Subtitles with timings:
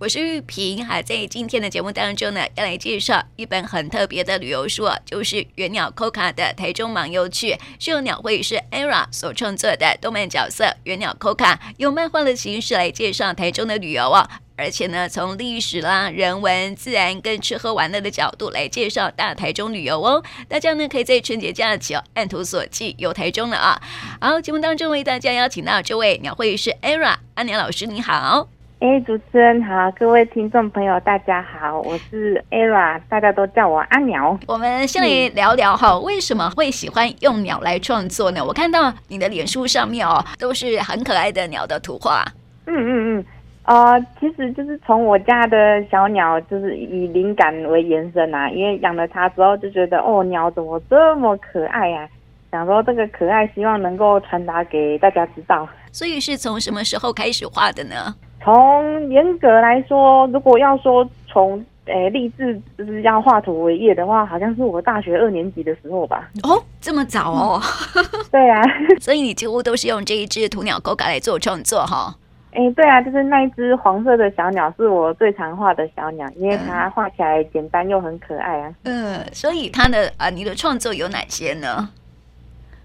[0.00, 14.24] 我是玉萍，哈，在今天的节目当中呢，要来介绍一本很特别的旅游书啊，就是原鸟 Coca 的台中盲游趣，是由鸟绘师 ERA 所创作的动漫角色原鸟 Coca，用漫画的形式来介绍台中的旅游哦，
[14.54, 20.22] 而且呢，从历史啦、人文、自然跟吃喝玩乐的角度来介绍大台中旅游哦。
[20.48, 23.82] 大家呢，可以在春节假期哦，按图索骥游台中了啊。
[24.20, 28.57] 好，节目当中为大家邀请到这位鸟绘师 ERA 阿鸟老师，你好。
[28.80, 34.38] 哎，主持人好，各位听众朋友，大家好，我是 ERA，大家都叫我阿鸟。
[34.46, 38.44] 我们先来聊聊哈，嗯、为什么会喜欢用鸟来创作呢？
[38.44, 42.24] 我看到你的脸书上面哦，都是很可爱的鸟的图画。
[42.66, 43.24] 嗯嗯嗯，
[43.64, 52.08] 呃，其实就是从我家的小鸟，就是以灵感为延伸啊，因为养了它之后就觉得，哦，鸟怎么这么可爱啊？
[52.52, 55.68] 想说这个可爱，希望能够传达给大家知道。
[55.90, 58.14] 所以是从什么时候开始画的呢？
[58.42, 66.28] 从严格来说，如果要说从诶立志就是要画图为业的话，好像是我大学二年级的时候吧。
[66.42, 67.60] 哦，这么早哦？
[68.30, 68.62] 对啊，
[69.00, 72.14] 所以你几乎都是用这一只土鸟 Coca 来做创作哈？
[72.52, 78.72] 诶，对啊，就是那一只黄色的小鸟是我最常画的小鸟，因为它画起来简单又很可爱啊。
[78.84, 81.88] 嗯，所以它的啊，你的创作有哪些呢？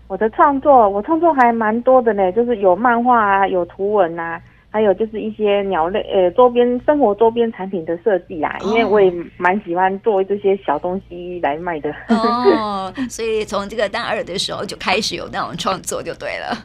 [0.07, 4.39] 我的创作，我创作还蛮多的呢，就是有漫画啊，有图文啊。
[4.73, 11.93] 还有就是一些鸟类呃周边生活周边产品的设计啊，因为我也蛮喜欢做这些小东西来卖的。
[12.09, 16.57] 哦，所以从这个大二的时候就开始有那种创作就对了。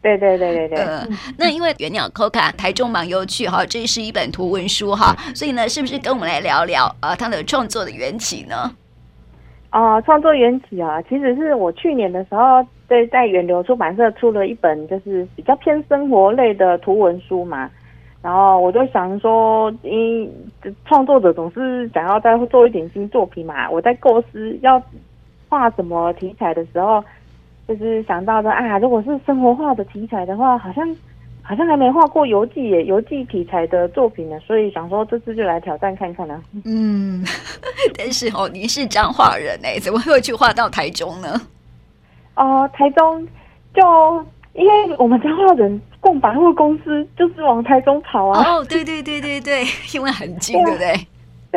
[0.00, 0.78] 对对对对对。
[0.78, 1.04] 呃，
[1.36, 8.72] 那因为原鸟 Coca 台中芒游趣哈，这是一本图文书哈，所以呢，是不是跟我们来聊聊呃它的创作的缘起呢？
[9.76, 17.70] 哦，创作缘起啊，其实是我去年的时候，在在远流出版社出了一本，就是比较偏生活类的图文书嘛。
[18.22, 20.32] 然后我就想说，因
[20.86, 23.70] 创作者总是想要再做一点新作品嘛。
[23.70, 24.82] 我在构思要
[25.50, 27.04] 画什么题材的时候，
[27.68, 30.88] 就是想到的啊，如果是生活化的题材的话，好像。
[31.48, 36.42] 好像还没画过游记耶，游记题材的作品呢，所以想说这次就来挑战看看呢。
[36.64, 37.24] 嗯，
[37.96, 41.40] 但是哦，你是彰化人哎，怎么会去画到台中呢？
[42.34, 43.24] 哦、呃，台中
[43.72, 48.42] 就因为我们彰化人逛百货公司就是往台中跑啊。
[48.42, 49.64] 哦，对对对对对，
[49.94, 50.94] 因为很近，对不对？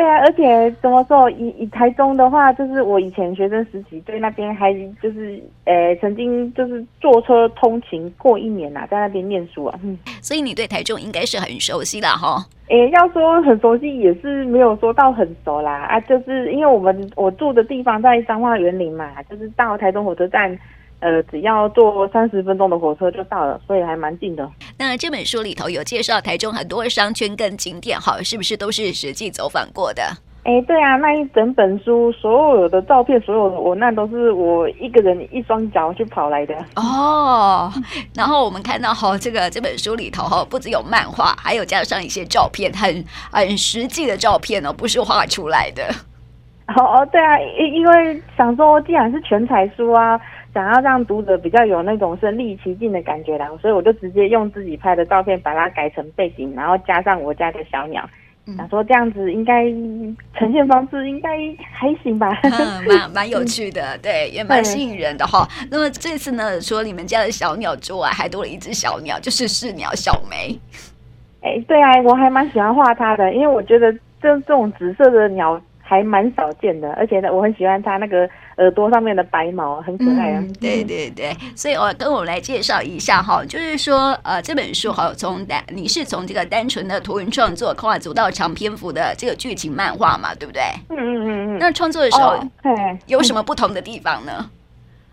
[0.00, 4.72] 对啊，而且怎么说，以以台中的话，就是我以前学生时期对那边还
[5.02, 9.78] 就是，呃，曾经就是坐车通勤过一年呐、啊，在那边念书啊。
[9.84, 12.42] 嗯，所以你对台中应该是很熟悉的哈。
[12.68, 20.58] 诶，要说很熟悉也是没有说到很熟啦啊，就是因为我们我住的地方在彰化园林嘛，就是到台中火车站。
[21.00, 24.48] 呃，只要坐三十分钟的火车就到了，所以还蛮近的。
[24.78, 30.02] 那这本书里头有介绍台中很多商圈跟景点，哈，是不是都是实际走访过的？
[30.42, 36.54] 哎，对啊，那一整本书所有的照片，所有的文案都是我一个人一双脚去跑来的。
[36.76, 37.70] 哦，
[38.14, 45.84] 然后我们看到哈，这个这本书里头哈，不只有漫画，还有加上一些照片，很很实际的照片哦，不是画出来的。
[46.76, 50.20] 哦哦，对啊，因因为想说，既然是全彩书啊。
[50.52, 58.08] 想要让读者比较有那种身临其境的感觉啦，所以我就直接用自己拍的照片把它改成背景，然后加上我家的小鸟，
[58.46, 59.64] 嗯、想说这样子应该
[60.36, 61.28] 呈现方式应该
[61.72, 62.36] 还行吧？
[62.42, 65.46] 嗯，蛮蛮有趣的，对，也蛮吸引人的哈。
[65.60, 70.58] 对那么这次呢，除了你们家的小鸟之外，还多了一只小鸟，就是市鸟小梅。
[71.42, 75.60] 哎、欸，对啊，我还蛮喜欢画它的，因为我觉得这这种紫色的鸟。
[75.90, 80.38] 还蛮少见的，而且呢，我很喜欢它那个耳朵上面的白毛，很可爱啊。
[80.38, 90.62] 嗯、对对对，所以我跟我来介绍一下哈，就是说呃，这本书哈，从单你是从这个单纯的图文创作，跨足到长篇幅的这个剧情漫画嘛，对不对？
[90.90, 91.58] 嗯嗯嗯嗯。
[91.58, 92.48] 那创作的时候，哦，
[93.08, 94.48] 有什么不同的地方呢？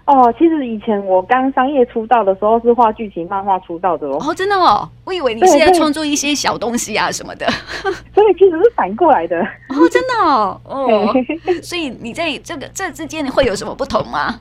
[0.08, 4.18] 哦，其实以前我刚商业出道的时候是画剧情漫画出道的哦。
[4.22, 7.46] 哦，真的哦，我以为你是在创作一些小东西啊什么的。
[8.16, 9.38] 所以其实是反过来的。
[9.70, 10.62] 哦，真的哦。
[10.64, 11.14] 哦，
[11.62, 14.40] 所以你在这个这之间你会有什么不同吗？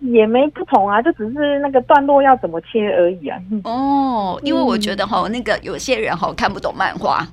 [0.00, 3.38] 也没不同啊，就只是那个段落要怎么切而已啊。
[3.64, 7.26] 哦，因为我觉得哈、哦，那个有些人哈看不懂漫画。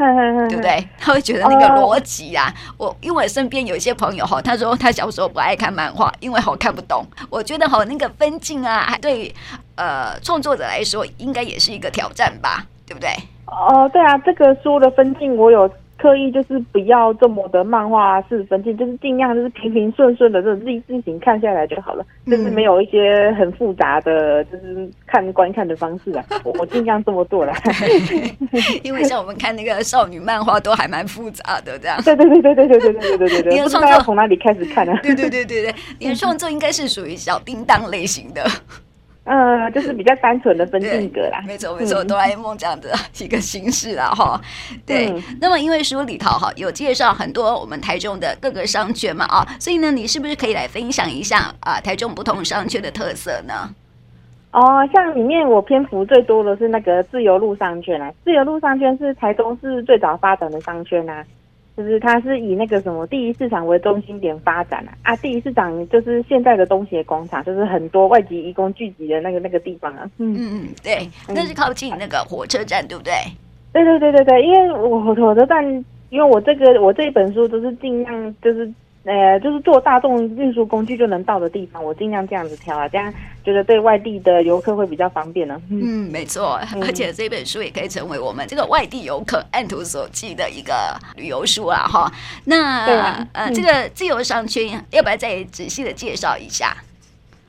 [0.48, 0.88] 对不对？
[0.98, 7.04] 他会觉得那个逻辑啊，我因为我身边有一些朋友哈，他说他小时候不爱看漫画，因为好看不懂。
[7.28, 9.34] 我觉得哈，那个分镜啊，对
[9.76, 13.10] 呃创作者来说，应该也是一个挑战吧，对不对？
[13.46, 15.68] 哦，对啊，这个书的分镜我有
[16.00, 26.24] 刻意就是不要这么的漫画式分镜，就是尽量就是平平顺顺的这种自自行看下来就好了，嗯、就是没有一些很复杂的，就是看观看的方式啊。
[26.42, 27.52] 我 我尽量这么做了，
[28.82, 32.00] 因为像我们看那个少女漫画都还蛮复杂的，这样。
[32.04, 33.52] 对对对对对对对对对对对。
[33.52, 34.94] 你的创作从哪里开始看呢？
[35.02, 38.42] 对对对对对，你的创作应该是属于小叮当类型的。
[39.24, 44.40] 呃，就是比较单纯的分镜格啦，没错没错，哆啦 A 梦这样的一个形式啦哈。
[44.84, 53.70] 对，嗯、那么因为书里头哈有介绍很多我们台中的各个商圈嘛啊，所以呢，你是不是可以来分享一下啊台中不同商圈的特色呢？
[54.52, 61.24] 哦，像里面我篇幅最多的是那个自由路商圈啊，自由路商圈是台中市最早发展的商圈啊。
[61.76, 70.10] 就是它是以那个什么第一市场为中心点发展啊，啊，第一市场就是现在的东协广场，就是很多外籍移工聚集的那个那个地方啊。
[70.18, 73.12] 嗯嗯，对，那是靠近那个火车站，对不对？
[73.72, 75.64] 对对对对对，因为我火车站，
[76.10, 78.70] 因为我这个我这一本书都是尽量就是。
[79.10, 83.12] 呃，就是坐大众运输工具就能到的地方，我尽量这样子挑啊，这样
[83.42, 85.62] 觉得对外地的游客会比较方便呢、啊。
[85.68, 90.72] 嗯，没错，嗯、而且这本书也可以成为我们这个外地游客按图索骥的一个
[91.16, 92.08] 旅游书啊，哈。
[92.44, 96.76] 那对啊，呃，嗯、这个自由商圈要不要再仔细的介绍一下？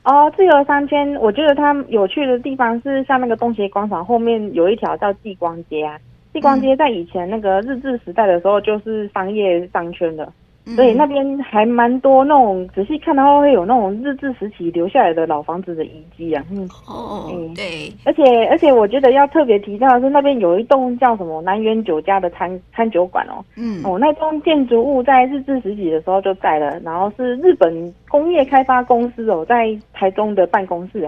[0.02, 5.96] 哦，自由商圈，我觉得它有趣的地方是像那个东协广场后面有一条叫继光街啊，
[6.32, 10.28] 继光街在以前那个日治时代的时候就是商业商圈的。
[10.64, 16.44] 所以那边还蛮多那种，仔细看的话会有那种日治时期留下来的老房子的遗迹啊。
[16.52, 23.44] 嗯，哦，嗯、对，而且而且我觉得要特别提到的是，那边有一栋叫什么南园酒家的餐餐酒馆哦。
[23.56, 31.00] 嗯，哦，那栋建筑物在日治时期的时候就在了，然后是日本工业开发公司哦，在台中的办公室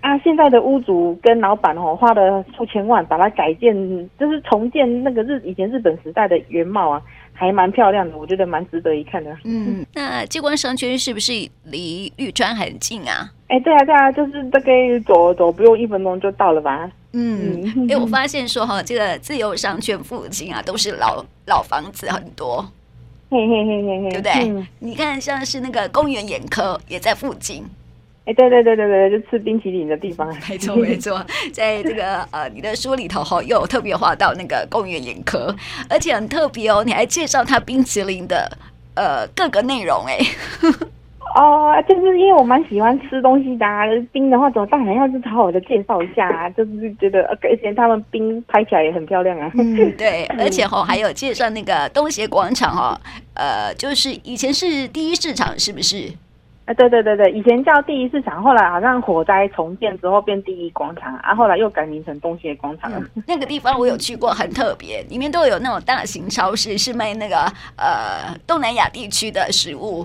[0.00, 0.18] 啊。
[0.18, 3.74] 现在的屋主跟老板哦花了数千万把它改建，
[4.18, 7.02] 就是重建那个日以前日本时代的原貌啊。
[7.38, 9.30] 还蛮漂亮的，我觉得蛮值得一看的。
[9.44, 11.32] 嗯，那继光商圈是不是
[11.66, 13.30] 离玉川很近啊？
[13.46, 14.72] 哎、欸，对啊，对啊，就是大概
[15.06, 16.90] 走走不用一分钟就到了吧。
[17.12, 22.68] 嗯，哎、我发现说哈，这个自由商圈附近啊，都是老老房子很多，
[23.30, 24.32] 嘿嘿嘿嘿嘿，对不对？
[24.50, 27.64] 嗯、你看，像是那个公园眼科也在附近。
[28.28, 30.28] 哎，对对对对对，就吃冰淇淋的地方。
[30.50, 35.54] 没 错没错， 在这个呃你的书里头哈，又有特别画到那个公园眼科，
[35.88, 38.46] 而且很特别哦，你还介绍它冰淇淋的
[38.94, 40.18] 呃各个内容哎。
[41.34, 49.50] 哦，就是因为我蛮喜欢吃东西的啊，冰的话，怎么当然要是好好的介绍一下啊，就是觉得而且他们冰拍起来也很漂亮啊。
[49.54, 53.00] 嗯，对，而且哈还有介绍那个东协广场哦，
[53.32, 56.12] 呃，就是以前是第一市场，是不是？
[56.68, 62.92] 啊，对对对对，以前叫第一市场，后来好像火灾重建之后变第一广场，啊，后来又改名成东协广场。
[63.26, 70.04] 那个地方我有去过，很特别，里面都有那种大型超市，是卖那个呃东南亚地区的食物。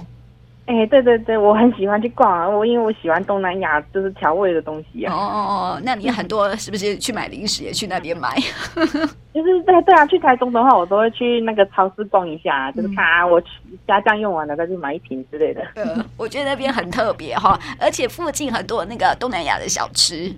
[0.66, 5.14] 哎、欸，对对对，我很喜欢去逛啊，我因为我喜欢东南亚就是调味的东西啊。
[5.14, 5.38] 哦哦
[5.76, 8.34] 哦，那你很多是不是去买零食也去那边买？
[9.34, 13.42] 就是对对啊，去台中的话，我都会去那个超市逛一下，就是看啊，我
[13.86, 15.62] 家酱用完了再去买一瓶之类的。
[15.76, 20.34] 呃，我觉得那边很特别哈，而且附近很多那个东南亚的小吃。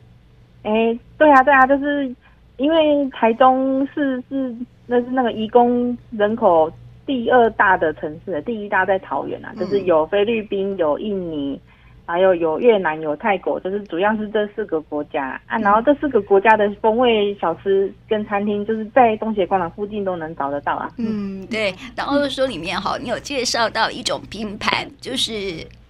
[0.63, 2.11] 哎、欸，对啊对啊，就是
[2.57, 4.55] 因为台中市是
[4.87, 6.71] 那是那个移工人口。
[7.05, 11.59] 第二大的城市，第一大在桃园啊，就是有菲律宾、有印尼，
[12.05, 15.57] 还有有越南、有泰国，就是主要是这四个国家啊。
[15.59, 20.91] 然后这四个国家的风味小吃跟餐厅，就是在东协广场附近都能找得到啊。
[20.97, 21.73] 嗯，对。
[21.95, 25.31] 然后说里面哈，你有介绍到一种拼盘，就是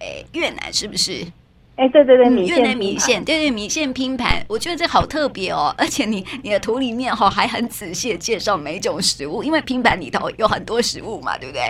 [0.00, 1.24] 诶越南是不是？
[1.76, 11.62] 哎，欸、对对对，越南米线，对对米线拼盘，我觉得这好特别哦，而且你你的图里面哈还很仔细的介绍每一种食物，因为拼盘里头有很多食物嘛，对不对？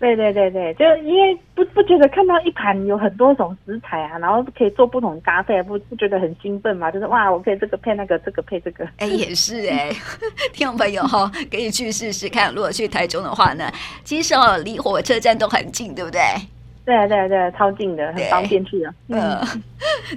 [0.00, 6.88] 对对对对，就因为不不觉得看到一盘有很多种食材啊，然后可以做不同搭配，不不觉得很兴奋嘛？
[6.88, 8.86] 就是哇，我可以这个配那个，这个配这个。
[8.98, 9.90] 哎，也是哎，
[10.52, 13.72] 听众朋友哈，可以去试试看，如果去台中的话呢，
[14.04, 16.20] 其实哦离火车站都很近，对不对？
[16.88, 18.94] 对啊对啊对啊，超近的，很方便去的。
[19.10, 19.46] 呃，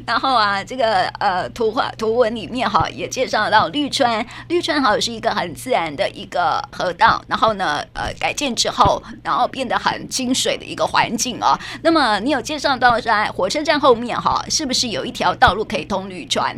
[0.08, 11.60] 然后啊，这个呃图画图文里面哈也介绍到绿川，绿川好像是一个很自然的一个河道，然后呢呃改建之后，然后变得很清水的一个环境哦。
[11.84, 16.56] 那么你有介绍到在火车站后面哈，是不是有一条道路可以通绿川？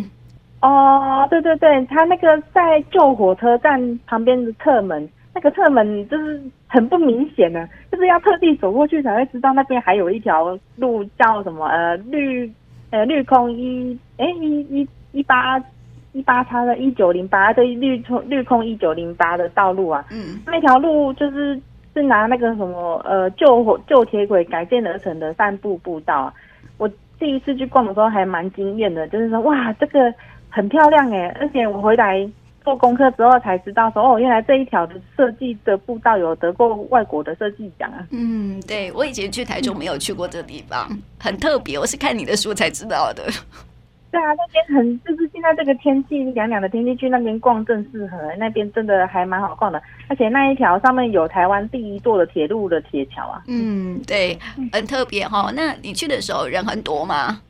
[0.62, 5.10] 哦，对对对，它那个在旧火车站旁边的侧门。
[5.36, 6.40] 那个侧门就是
[6.74, 12.52] 很不明显的，就是要特地走过去才会知道那边还有一条路叫什么呃绿
[12.90, 15.64] 呃绿空一哎一一一八
[16.14, 21.62] 一八叉的一九零八的绿空绿空一九零八的道路啊，嗯，那条路就是
[21.94, 26.34] 是拿那个什么呃旧旧铁轨改建而成的散步步道。
[26.80, 26.90] 我
[27.20, 30.12] 第一次去逛的时候还蛮惊艳的，就是说哇，这个
[30.50, 32.28] 很漂亮哎，而且我回来
[32.64, 38.06] 做功课之后才知道说哦，原来这一条的设计的步道有得过外国的设计奖啊。
[38.12, 40.88] 嗯，对，我以前去台中没有去过这个地方，
[41.20, 43.24] 很特别，我是看你的书才知道的。
[44.12, 53.42] 对啊，那边很就是现在这个天气凉凉的天气去那边逛正适合，那边真的还蛮好逛的，而且那一条上面有台湾第一座的铁路的铁桥啊。
[53.48, 54.38] 嗯，对，
[54.72, 55.54] 很特别哈、哦。
[55.56, 57.42] 那你去的时候人很多吗？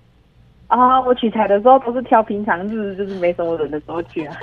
[0.74, 4.36] 啊，我取材的时候都是挑平常日，就是没什么人的时候去啊。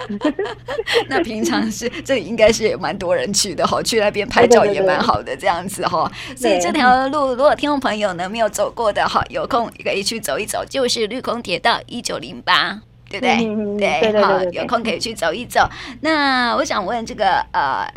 [1.11, 6.09] 那平常是这里应该是也蛮多人去的哈，去那边拍照也蛮好的这样子哈。
[6.37, 13.45] 所以这条路，如果听众朋友呢没有走过的哈，有空也可以去走一走，就是绿空铁道一九零八，对不对？
[13.45, 15.69] 嗯、对，好，有空可以去走一走。
[16.01, 17.89] 那我想问这个呃。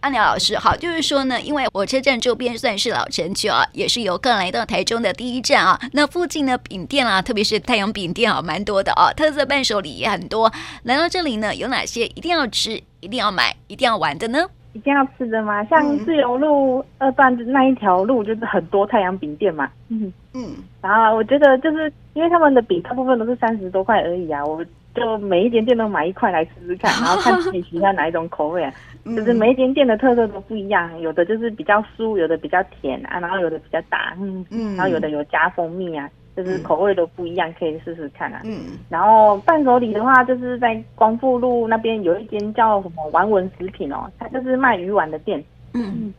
[0.00, 5.76] 安寮老师，好，就是说呢，因为火车站周边算是老城区啊，也是游客来到台中的第一站啊。
[5.92, 10.52] 那附近呢，饼店啊，特别是太阳饼店啊，蛮多的啊，特色伴手礼也很多。
[10.84, 14.38] 来到这里呢，有哪些一定要吃、一定要买、一定要玩的呢？
[14.72, 15.64] 一定要吃的吗？
[15.64, 19.68] 像自由路二段的那一条路，就是很多太阳饼店嘛。
[19.88, 20.54] 嗯嗯。
[20.80, 24.64] 然后我觉得，就是因为他们的饼大部分都是三十多块而已啊，我
[24.98, 28.72] 就每一间店都买一块来试试看， 然后看自己喜欢哪一种口味啊。
[29.04, 38.42] 就是每一间店的特色都不一样，有的就是比较酥，有的比较甜啊，然后有的比较大，嗯嗯，然后有的有加蜂蜜啊，就是口味都不一样，可以试试看啊。
[38.44, 45.42] 嗯，然后伴手礼的话，就是在光复路那边有一间叫什么玩文食品哦，它就是卖鱼丸的店。
[45.72, 46.12] 嗯，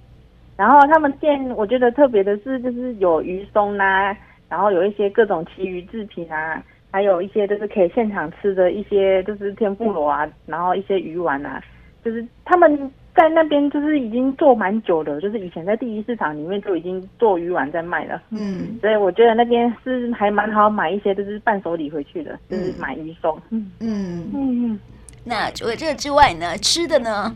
[0.58, 4.18] 然后他们店我觉得特别的是，就是有鱼松啊，
[4.48, 11.62] 然后有一些各种旗鱼制品啊，还有一些就是可以现场吃的一些就是天妇罗啊，然后一些鱼丸啊。
[12.02, 18.22] 就是他们在那边，就是已经做蛮久的，就是以前在第一市场里面就已经做鱼丸在卖了。
[18.30, 23.38] 嗯，所以我觉得那边是还蛮好买一些，就是伴手礼回去的，就是买一送。
[23.50, 24.80] 嗯嗯嗯。
[25.26, 27.36] 那除了这个之外呢，吃的呢？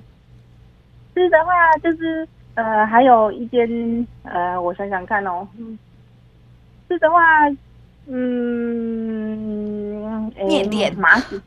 [1.13, 1.51] 吃的话
[1.83, 5.45] 就是呃，还有一间呃，我想想看哦。
[5.59, 5.77] 嗯。
[6.87, 7.19] 吃的话，
[8.07, 9.51] 嗯，
[10.47, 11.37] 面店、麻糬。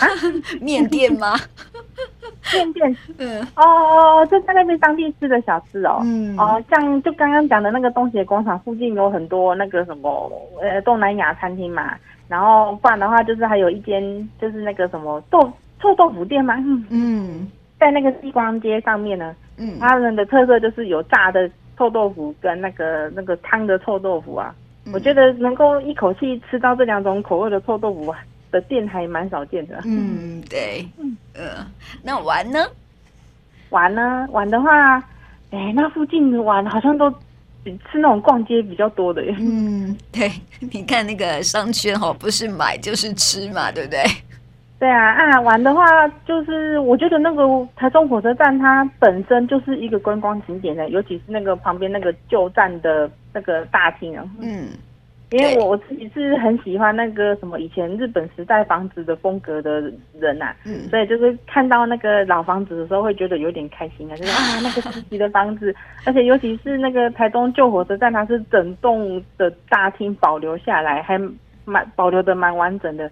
[0.00, 0.06] 啊，
[0.60, 1.34] 面店吗？
[2.52, 11.94] 面店，嗯，哦，就在那边当地吃的小吃哦，嗯，哦，像就刚刚讲的那个东协广场附近有很多那个什么呃东南亚餐厅嘛，
[12.28, 14.02] 然后不然的话就是还有一间
[14.40, 15.50] 就是那个什么豆
[15.80, 16.56] 臭豆腐店嘛，
[16.90, 17.48] 嗯，
[17.80, 24.54] 在那个地光街上面呢，嗯，他们的特色就是有炸的臭豆腐跟那个那个汤的臭豆腐啊，
[24.84, 28.18] 嗯，我觉得能够一口气吃到这两种口味的臭豆腐啊。
[28.52, 29.80] 的店还蛮少见的。
[29.86, 31.66] 嗯，对，嗯，呃，
[32.02, 32.58] 那玩呢？
[33.70, 34.28] 玩呢？
[34.30, 34.98] 玩的话，
[35.50, 37.08] 哎、欸，那附近玩好像都
[37.64, 39.34] 是那种逛街比较多的耶。
[39.40, 40.30] 嗯，对，
[40.70, 44.02] 你看那个商圈哦，不是买就是吃嘛，对不对？
[44.78, 54.24] 对啊，啊，玩的话就是我觉得那个台中火车站它本身就是一个观光景点的，尤其是那个旁边那个旧站的那个大厅啊。
[54.40, 54.68] 嗯。
[55.30, 65.74] 因为我我自己是很喜欢那个什么以前日本时代房子的风格的人呐、啊，嗯，所以就是看到那个老房子的时候会觉得有点开心啊，就是 啊那个时期的房子，
[66.04, 71.18] 而且尤其是那个台东旧火车站，它是整栋的大厅保留下来，还
[71.64, 73.10] 蛮保留的蛮完整的。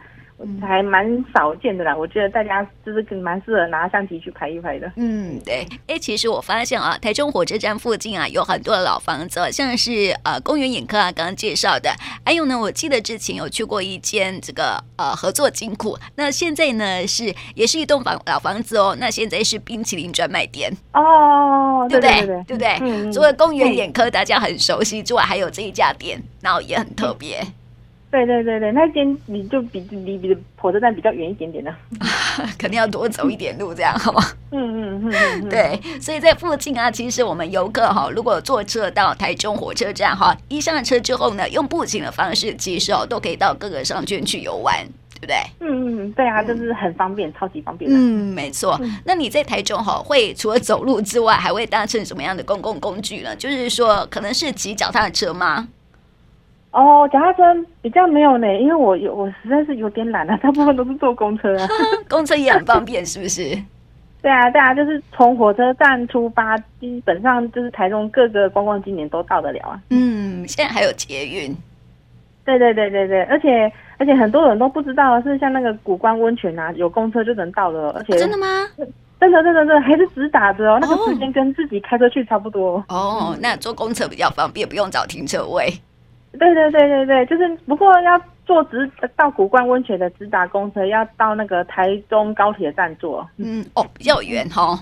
[0.60, 4.90] 还蛮少见的啦，我觉得大家就是蛮适合拿相机去拍一拍的。
[4.96, 5.66] 嗯，对。
[5.86, 11.90] 哎，其实我发现啊，台中火车站附近啊有很多的老房子，像是呃公园眼科啊刚刚介绍的，
[12.24, 22.26] 还有呢，我记得之前有去过一间这个呃合作金库，那现在呢是也是一栋房老房子哦，那现在是冰淇淋专卖店 哦，对不对？
[22.44, 22.78] 对不对？
[22.80, 27.40] 嗯，除了公园眼科大家很熟悉之外，还有这一家店，然后也很特别。
[27.40, 27.52] 嗯
[28.10, 31.72] 对对对对，那间你就比离比火车站比较远一点点的，
[32.58, 34.22] 肯定要多走一点路，这样好吗？
[34.50, 35.12] 嗯嗯
[35.42, 44.74] 嗯，对，所以在附近啊，其实我们游客哈，如果坐车到台中火车站哈，一上车之后呢，用步行的方式，其实哦都可以到各个商圈去游玩，
[45.14, 45.36] 对不对？
[45.60, 47.88] 嗯嗯，对啊，就是很方便，嗯、超级方便。
[47.92, 48.76] 嗯，没错。
[48.82, 53.36] 嗯、那你在台中哈，会除了走路之外，还会搭乘什么样的公共工具呢？
[53.36, 55.68] 就是说，可能是骑脚踏车吗？
[56.72, 57.42] 哦，脚踏车
[57.82, 61.68] 比较没有呢，因为我有我实在是有点懒了， 大部分都是坐公车啊。
[62.08, 63.42] 公车也很方便，是不是？
[64.22, 69.80] 对啊，对啊，就是从火车站出发，基本上就是台中各个观光景点都到得了啊。
[69.90, 71.56] 嗯，现在还有捷运。
[72.44, 78.46] 对对对对对，而且而且很多人都不知道，是像那个古关温泉啊，有公车就能到的，而且真的吗？
[79.20, 82.82] 真的真的真的还是直达的哦，那个时间跟自己开车去差不多。
[82.88, 85.72] 哦，那坐公车比较方便，不用找停车位。
[86.38, 93.28] 对对对对对，就是不过要坐直到古关温泉的直达公车，要到那个台中高铁站坐。
[93.36, 94.78] 嗯，哦，比较远哈。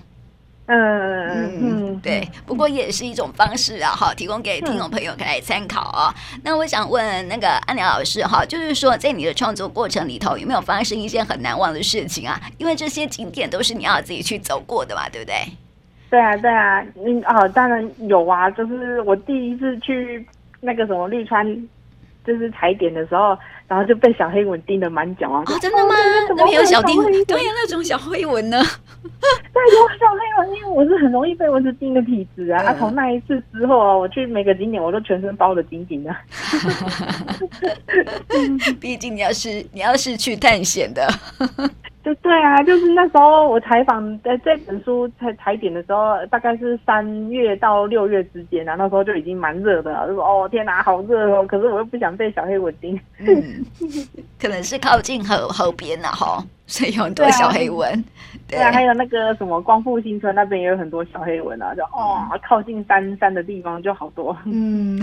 [0.70, 6.14] 嗯嗯嗯，对，不过也是一种方式啊，哈，提供给听众朋友可以来参考啊。
[6.44, 12.38] 那我想问那个安良老师哈，就是说在你的创作过程里头，有没有发生一些很难忘的事情啊？
[12.58, 15.36] 因为这些景点都是你要自己去走过的嘛，对不对？
[16.10, 20.26] 对啊，对啊，嗯，哦，当然有啊，就是我第一次去
[20.60, 21.46] 那个什么绿川，
[22.26, 23.36] 就是踩点的时候。
[23.68, 25.44] 然后就被小黑蚊叮得满脚啊！
[25.46, 25.94] 哦，真的吗？
[25.94, 26.96] 哦、那边有小叮，
[27.26, 28.56] 对呀，那种小黑蚊呢？
[29.02, 32.62] 对，有小黑蚊，因为我是很容易被蚊子叮的体质啊。
[32.62, 36.16] 嗯、啊，从那一次之后啊，我去每个景点我都全身包得紧紧的。
[38.80, 41.06] 毕竟你要是你要是去探险的。
[42.08, 50.08] 就对啊，就是那时候我采访在这本书采采点的时候，大概是三月到六月之间啊，那时候就已经蛮热的了。
[50.08, 51.46] 就说哦天哪，好热哦！
[51.46, 52.98] 可是我又不想被小黑蚊叮。
[53.18, 53.62] 嗯，
[54.40, 58.02] 可能是靠近河河边了哈，所以有很多小黑蚊。
[58.48, 64.34] 对啊，还有那个什么光复新村那边也有很多小黑蚊啊，就哦靠近山山的地方就好多。
[64.46, 64.98] 嗯，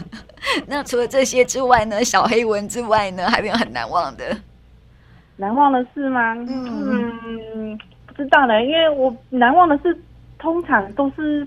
[0.68, 4.36] 那除了这些之外呢，小黑蚊之外呢，还没有很难忘的。
[5.36, 6.34] 难忘的事吗？
[6.34, 7.12] 嗯，
[7.54, 9.96] 嗯，不知道呢，因为我难忘的事
[10.38, 11.46] 通常都是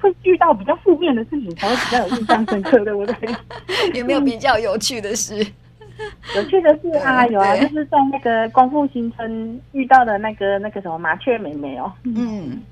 [0.00, 3.14] 会遇到比较负面的事情才会比较有印象深刻，对不对？
[3.98, 5.34] 有没有比较有趣的事？
[6.36, 11.92] 有趣的事啊，有啊， 就是在那个光复新村遇到的那个那个什么麻雀妹妹哦。
[12.04, 12.62] 嗯，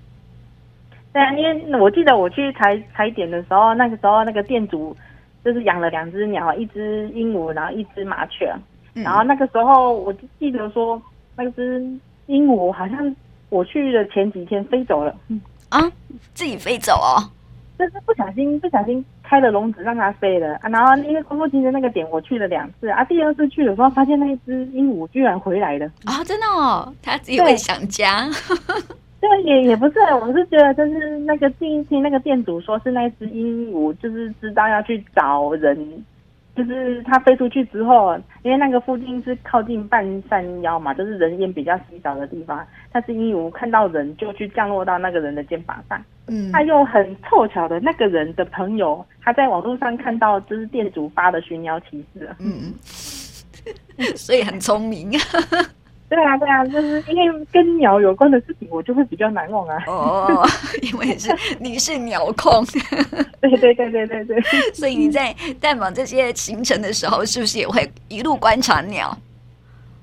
[1.13, 4.97] 对啊，因为我记得我去采采点的时候，那个时候那个店主
[5.45, 8.55] 就是养了两只鸟，一只鹦鹉，然后一只麻雀。
[9.03, 11.01] 然后那个时候，我就记得说，
[11.37, 11.81] 那只
[12.27, 13.15] 鹦鹉好像
[13.51, 15.15] 我去的前几天飞走了。
[15.29, 15.81] 嗯啊，
[16.33, 17.19] 自己飞走哦，
[17.79, 20.69] 就是不小心不小心开了笼子让它飞了啊。
[20.69, 26.23] 然后因为光复新的那个点我去了两次啊，第二次去的时候发现那一只鹦鹉居然回来了啊！
[26.25, 28.29] 真的哦，它自己会想家。
[29.21, 35.77] 对，也也不是，我是觉得就是那个第一天那个店主说是那只鹦鹉就是知道要去找人。
[36.57, 42.67] 就是它飞出去之后，因为那个附近是靠近半山腰嘛，就是人烟比较稀少的地方。
[42.91, 46.03] 但是鹦鹉看到人就去降落到那个人的肩膀上。
[46.29, 52.29] 嗯，他又很凑巧的那个人的朋友，他在网络上看到就是店主发的寻鸟启事。
[52.41, 52.73] 嗯，
[54.17, 55.13] 所以很聪明。
[56.09, 59.83] 对啊，对啊，就是因为跟鸟有关的事情，我就会比较难忘啊。
[59.87, 60.47] 哦，
[60.83, 62.65] 因为是你是鸟控。
[63.41, 64.41] 对对对对对对。
[64.73, 69.17] 所以你在探访这些行程的时候，是不是也会一路观察鸟？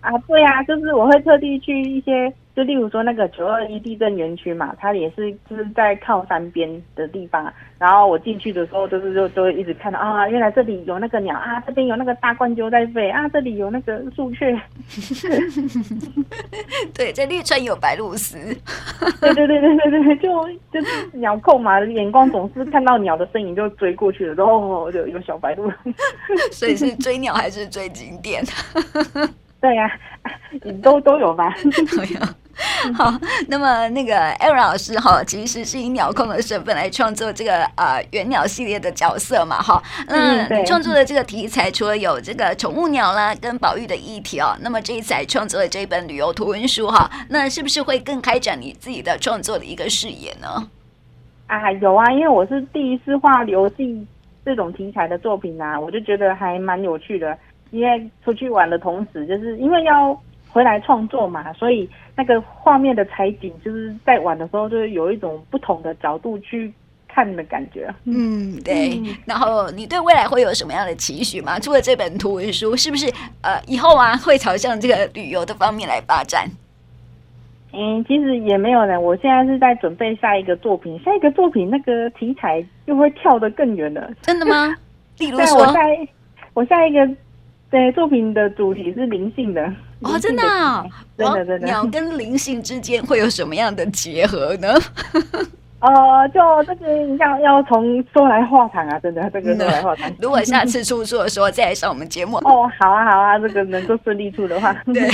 [0.01, 2.33] 啊，对啊，就是我会特地去一些。
[2.55, 7.51] 就例如说那个九二一地震园区嘛，它也是就是在靠山边的地方。
[7.79, 14.55] 然后我进去的时候，就是就就会一直看到啊，原来这里有那个鸟啊，这边有那个大冠鸠在飞啊，这里有那个树雀。
[16.93, 18.55] 对，在绿川有白鹭鸶。
[19.19, 25.69] 对对对对对对，就就是鸟控嘛，眼光总是看到鸟的身影就追过去了，然后就有小白鹭。
[26.53, 28.43] 所以是追鸟还是追景点？
[29.59, 29.89] 对呀、
[30.21, 30.31] 啊，
[30.83, 31.53] 都都有吧，
[31.97, 32.19] 都有。
[32.93, 33.13] 好，
[33.47, 39.81] 那么那个 Aaron 老师哈，其实是以鸟控的身份来创作这个呃原鸟系列的角色嘛哈。
[40.07, 40.63] 嗯，对。
[40.65, 50.69] 创作的这个题材除了有这个宠物鸟啦，跟保育的议题哦，那么这一次还创作了这一本旅游图文书哈，那是不是会更开展你自己的创作的一个视野呢？
[51.47, 54.05] 啊，有啊，因为我是第一次画游记
[54.43, 57.37] 这种题材的作品啊，我就觉得还蛮有趣的。
[57.71, 60.15] 因为出去玩的同时，就是因为要
[60.53, 66.71] 回来创作嘛，所以那个画面的采景，就是在玩的时候，就是有一种不同的角度去
[67.07, 67.91] 看的感觉。
[68.05, 68.99] 嗯，对。
[68.99, 71.59] 嗯、然后你对未来会有什么样的期许吗？
[71.59, 73.11] 除了这本图文书，是不是
[73.41, 76.47] 呃以后啊会朝向这个旅游的方面来发展？
[77.73, 79.01] 嗯，其实也没有呢。
[79.01, 84.07] 我现在是在准备下一个作品，下一个作品那个题材又会跳得更远了。
[84.21, 84.75] 真的吗？
[85.17, 86.07] 例如说，我在
[86.53, 87.09] 我下一个。
[87.71, 90.85] 对，作品的主题是灵性的哦，真的，啊，
[91.17, 91.67] 真的，真的。
[91.67, 94.73] 鸟跟灵性之间会有什么样的结合呢？
[95.83, 100.09] 呃，就这个要要从说来话长啊，真的这个说来话长。
[100.21, 105.09] 如果下次出书的时候再来上我们节目哦，好啊好啊，这个能够顺利出的话，对，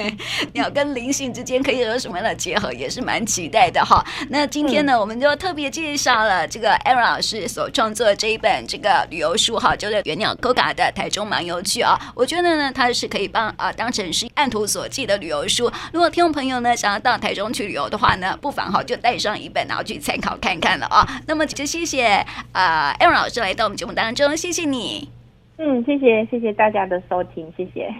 [0.54, 4.02] 鸟跟灵性之间可以有什么样的结合，也是蛮期待的哈。
[4.30, 12.00] 那今天呢，嗯、我们就特别介绍了这个 Aaron 老师所创作的这一本这个旅游书哈，就是原鸟 Coca 的台中漫游趣啊。
[12.14, 15.70] 我觉得呢，它是可以帮啊当成是按图索骥的旅游书。
[15.92, 21.04] 如果听众朋友呢想要到台中去旅游的话呢，不妨哈就带上一本，然后去参考看看了啊。
[21.26, 25.08] 那么就谢谢啊艾文老师来到我们节目当中，谢谢你。
[25.56, 27.92] 嗯，谢谢谢谢大家的收听，谢谢。